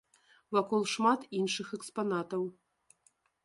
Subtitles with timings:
[0.57, 2.51] Вакол шмат іншых экспанатаў.